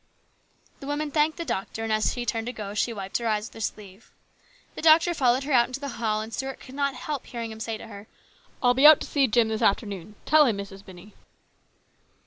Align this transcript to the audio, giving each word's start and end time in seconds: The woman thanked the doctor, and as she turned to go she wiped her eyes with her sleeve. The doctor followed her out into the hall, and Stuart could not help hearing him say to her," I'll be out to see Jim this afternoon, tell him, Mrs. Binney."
The 0.79 0.87
woman 0.87 1.11
thanked 1.11 1.37
the 1.37 1.45
doctor, 1.45 1.83
and 1.83 1.93
as 1.93 2.11
she 2.13 2.25
turned 2.25 2.47
to 2.47 2.51
go 2.51 2.73
she 2.73 2.91
wiped 2.91 3.19
her 3.19 3.27
eyes 3.27 3.49
with 3.49 3.53
her 3.53 3.61
sleeve. 3.61 4.09
The 4.73 4.81
doctor 4.81 5.13
followed 5.13 5.43
her 5.43 5.53
out 5.53 5.67
into 5.67 5.79
the 5.79 5.89
hall, 6.01 6.21
and 6.21 6.33
Stuart 6.33 6.59
could 6.59 6.73
not 6.73 6.95
help 6.95 7.27
hearing 7.27 7.51
him 7.51 7.59
say 7.59 7.77
to 7.77 7.85
her," 7.85 8.07
I'll 8.63 8.73
be 8.73 8.87
out 8.87 8.99
to 9.01 9.05
see 9.07 9.27
Jim 9.27 9.49
this 9.49 9.61
afternoon, 9.61 10.15
tell 10.25 10.47
him, 10.47 10.57
Mrs. 10.57 10.83
Binney." 10.83 11.13